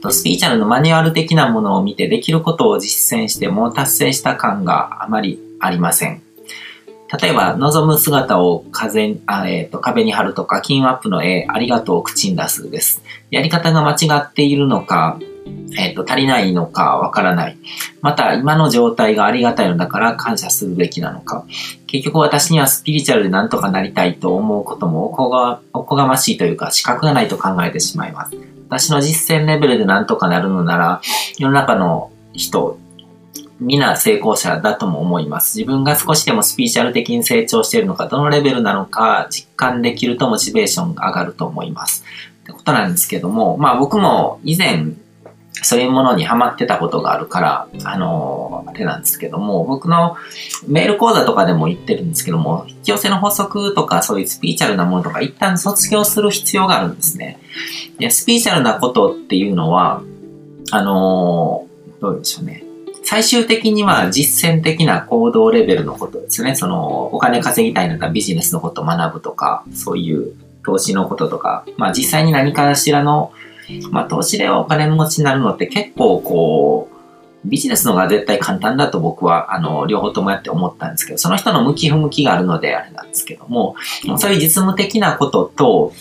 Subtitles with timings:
[0.00, 6.22] っ、と、スピーチャルのマニュアル的なものを見てできることを実践しても達成した感があまりありません。
[7.20, 13.02] 例えば、望む姿を風あ、えーと、壁に貼るとか、金アップの絵、ありがとうを口に出すです。
[13.30, 15.18] やり方が間違っているのか、
[15.76, 17.58] えっ、と、足りないのかわからない。
[18.00, 21.44] また、今の状態がありがたいのだから感謝するべきなのか。
[21.88, 28.49] 結局私にはスピリチュアルで何とかなりたいと思うこともおこがおこがましいというか、資格がないと考えてしまいます。
[28.70, 31.00] 私の実践レベルでなんとかなるのなら、
[31.36, 32.78] 世の中の人、
[33.58, 35.58] 皆成功者だとも思います。
[35.58, 42.04] 自分が少しでもスピーチャル的に成長しているのか、どのレベルなのか実感できるとモチベーションが上がると思います。
[42.42, 44.92] ってことなんですけども、まあ僕も以前
[45.62, 50.16] そういうものにハマってたことがあるから、あのー、あれなんですけども、僕の
[50.66, 57.38] メール講座とかでも言ってるんですけども、引き寄せの法則とかそういうスピーチャルなものとか一旦卒業する必要があるんですね。
[57.98, 60.02] でスピーチャルなことっていうのは、
[60.70, 62.64] あのー、どうでしょうね。
[63.02, 66.54] 最終的には実践的な行動レベルのことですね。
[66.54, 73.32] その、お金稼ぎたいならビジネスのことを学ぶとか、そういう投資のこととか、まあ実際に何かしらの、
[73.90, 76.96] まあ投資でお金持ちになるのって結構こう、
[77.44, 83.76] ビジネスの方が絶対簡単だと僕は、あの、両方ともやって思ったんですけど、その人の向き不向きがあるのであれなんですけども、
[84.18, 85.92] そういう実務的なことと、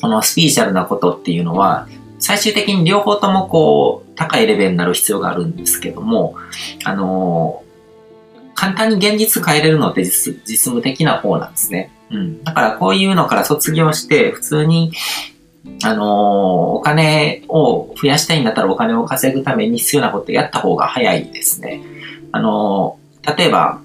[0.00, 6.34] このスピーチャルなことっていうのは、最終的に両方ともこう、高いレベルになる必要があるんですけども、
[6.84, 7.62] あの
[8.54, 11.92] 簡単に現実変えれるのって実実務的な方なんですね。
[12.10, 12.42] うん。
[12.42, 14.92] だからこういうのから卒業して、普通に、
[15.84, 21.80] あのお金を増やしたいんだったらお金を稼ぐために必要なことやった方が早いですね。
[22.32, 22.98] あの
[23.36, 23.80] 例えば、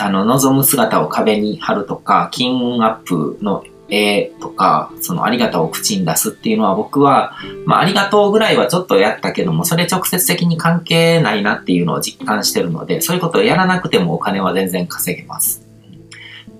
[0.00, 7.34] あの、望む姿を壁に貼るとか、金運アップのえーとか、そのありがとうを口に出すっていうのは僕は、
[7.66, 15.66] まあありがとうぐらいはちょっとやったけども、それ直接的に関係ないなっていうのを実感してるので、そういうことをやらなくてもお金は全然稼げます。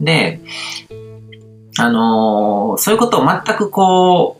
[0.01, 0.41] で、
[1.79, 4.40] あのー、そういうことを全くこ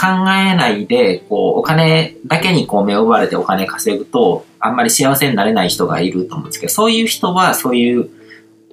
[0.00, 8.08] 考えないで、こう、お金だけにこう目を奪われてお金稼ぐと、あんまり幸せになれない人がいると思うんですけど、そういう人はそういう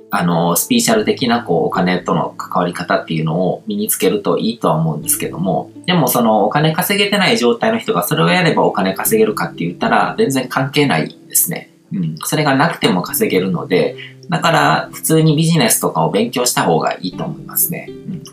[0.10, 11.72] あの、スピーシャル的な、こう、お金との関わり方っていうのを身につけるといいとは思うんですけども、でもその、お金稼げてない状態の人がそれをやればお金稼げるかって言ったら、全然関係ないですね。
[11.92, 12.16] うん。
[12.24, 13.98] それがなくても稼げるので、
[14.30, 17.88] だから、普通にビジネスとかを勉強した方がいいと思いますね。
[17.90, 18.24] うん。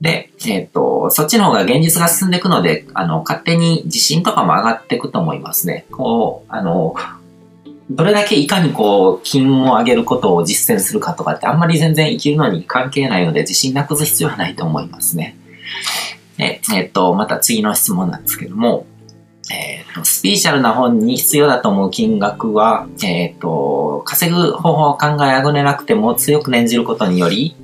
[0.00, 5.86] で、えっ、ー、と、そっちの方が現実が進んでいくので、あの、勝手に自信とかも上がっていくと思いますね。
[5.90, 6.94] こう、あの、
[7.90, 15.36] どれだけいかにこう、金を上げることを実践するかとかってあんまり全然生きるのに関係ないので自信なくす必要はないと思いますね。
[16.36, 18.86] で、えっと、また次の質問なんですけども、
[19.50, 27.56] えっ、と、スピーシャルな本に必要だと思う金額は、えっ、と、稼ぐ方法を考えあぐねなくても強く念じることにより、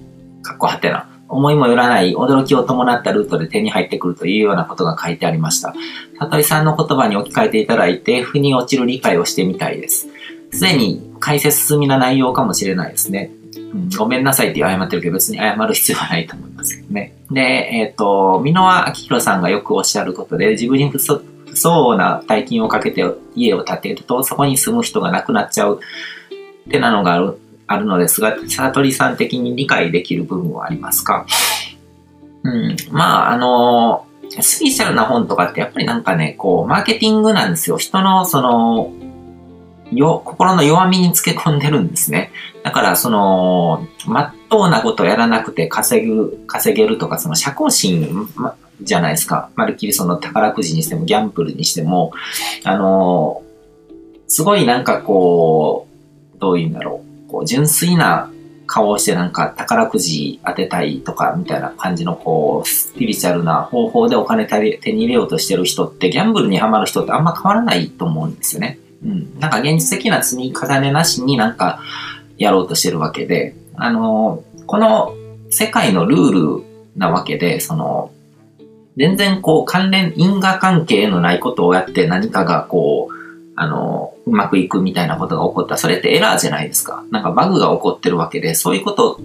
[0.43, 5.75] かっこはてな、思いもよらない驚きを伴ったルートで手に入ってくるというようなことが書いてありました。
[6.19, 10.09] 里井さんの言葉に置き換えていただいて、腑に落ちる理解をしてみたいです。
[10.53, 13.33] すでに解説済みな内容かもしれないですね。
[13.57, 17.17] うん、ごめんなさいって謝ってるけど別に謝る必要はないと思いますけどね。
[17.31, 23.05] で、えっ、ー、と、箕輪明宏さんがよくおっしゃることで、自分に不相な大金をかけて
[23.35, 25.81] 家を建てると、そこに住む人が亡くなっちゃう
[26.69, 31.27] ってなのがあるあるのですが、悟りさん的に理解できる部分はありますか？
[32.43, 32.77] うん。
[32.91, 34.07] まあ、あの、
[34.41, 37.79] スピシャルな本とかってやっぱりなんかね、こう、マーケティングなんですよ。
[37.79, 38.93] 人の、その、
[39.93, 42.33] よ、心の弱みにつけ込んでるんですね。
[42.63, 49.51] だから、その、まっとうなことをやらなくて稼ぐ、稼げるとか、その社交心、ま、じゃないですか。
[49.55, 52.13] まるっきりその宝くじにしても、ギャンブルにしても、
[52.65, 53.43] あの、
[54.27, 55.87] すごいなんかこ
[56.35, 57.14] う、どういうんだろう。
[57.29, 58.31] こう、純粋な
[58.67, 68.79] 顔をしてなんか宝くじ当てたいとかみたいな感じのこう、スピリチュアルな方法でお金手に入れようとしてる人って、ギャンブルにハマる人ってあんま変わらないと思うんですよね。
[69.05, 69.39] うん。
[69.39, 71.81] なんか現実的な積み重ねなしになんか
[72.39, 75.15] やろうとしてるわけで、あの、この
[75.51, 76.65] 世界のルール
[76.97, 78.11] なわけで、その、
[78.97, 83.14] 全然こう関連、因果関係のないことをやって何かがこう、
[83.57, 87.05] あの、うまくいくみたいなことが起こったら、それってエラーじゃないですか。
[87.11, 89.21] なんかバグが起こってるわけで、そういうこと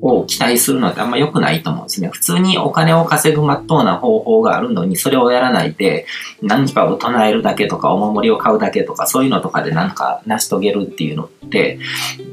[0.00, 2.08] を期待するのってあんま良くないと思うんですね。
[2.08, 6.06] 普通にお金を稼ぐまっとうな方法があるのに、それをやらないで、
[6.40, 11.78] 何かを唱えるだけとか、お守りを買うだけとか、そういうのとかでなんか成し遂げるっていうのって、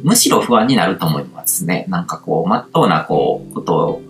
[0.03, 1.85] むしろ不安になると思いますね。
[1.89, 4.01] なんかこう、まっとうなこう、ことを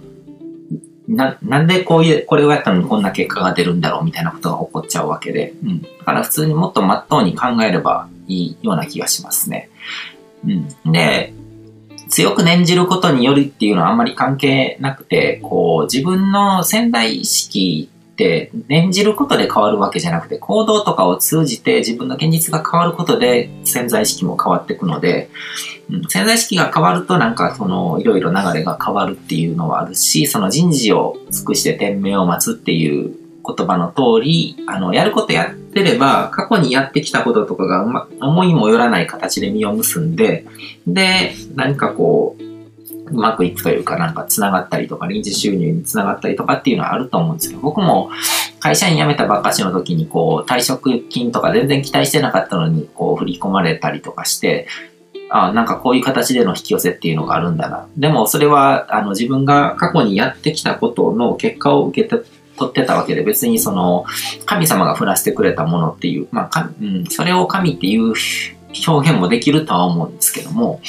[1.08, 5.82] な、なんでこういう、これをやったのにこんな結果が出るんだろうみたいなことが起こっちゃうわけで、うん。
[5.82, 9.70] だから普通にもっと真っ当に考えればいいような気がしますね。
[10.46, 10.92] うん。
[10.92, 11.34] で、
[12.10, 25.30] 強く念じることによるっていうのはあんまり関係なくて、こう、自分の潜在意識って念じることで変わるわけじゃなくて、行動とかを通じて自分の現実が変わることで潜在意識も変わっていくので、
[25.90, 33.14] うん、潜在意識が変わるとなんかそのいろいろ流れが変わるっていうのはあるし、その人事を尽くして天命を待つっていう
[33.46, 40.46] 言葉の通り、あの、やることやってれば、過去にやってきたこととかが、ま、思いもよらない形で実を結んで、
[40.88, 42.45] で、何かこう、
[43.08, 48.10] うまくいくというか、なんか繋がったりとか、臨時収入に繋がったりとかっていうのはあると思うんですけど、僕も
[48.60, 54.68] 会社員辞めたばっかしの時に、こう、退職金とか全然期待してなかったのに、こう、振り込まれたりとかして、
[55.30, 57.88] あなんかこういう形での引き寄せっていうのがあるんだな。
[57.98, 62.24] でもそれは、あの、自分が過去にやってきたことの結果を受けて、
[62.58, 64.06] 取ってたわけで、別にその、
[64.46, 68.14] 神様が降らせてくれたものっていう、まあ、うん、それを神っていう
[68.88, 70.80] 表現もできるとは思うんですけども、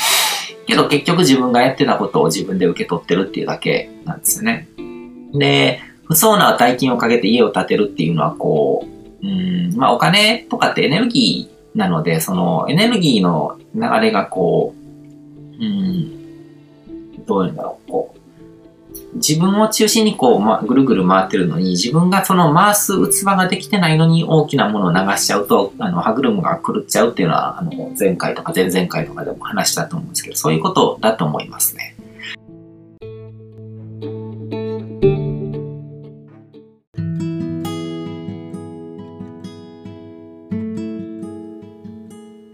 [0.66, 4.68] けど結局自分がやってたことを自分で受け取ってるっていうだけなんですよね。
[5.32, 8.86] で、不相な大金をかけて家を建てるっていうのはこ
[9.22, 14.74] う、うん、まあお金とかってエネルギーなので、そのエネルギーの流れがこ
[15.58, 18.15] う、うん、どういうんだろう、こう、
[19.16, 31.96] 自分を中心にこう、ま、ぐるぐる回ってるのに、自分がその回す器ができてないのに大きなものを流しちゃうと、あの、歯車が狂っちゃうっていうのは、あの、前回とか前々回とかでも話したと思うんですけど、そういうことだと思いますね。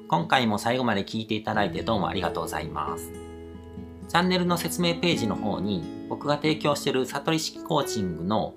[0.09, 3.22] 今回も最後まで聞いていただいてどうもありがとうございます。
[4.13, 8.53] チャンネルの説明ページの方に僕が提供している悟り式コーチングの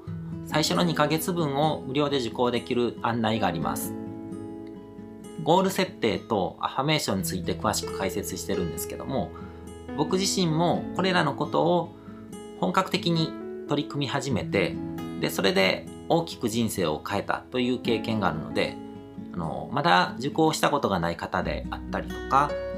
[0.47, 3.93] 最初の2ヶ月分を無料で受講できる案内があります。
[5.43, 9.31] ゴール設定とアファメーションについて詳しく解説してるんですけども、
[9.95, 11.95] 僕自身もこれらのことを
[12.59, 13.31] 本格的に
[13.69, 14.75] 取り組み始めて、
[15.21, 18.75] で、それで大きく人生を変えたという経験があるので、
[19.33, 22.51] あの、まだ受講したことがない方であったりとか、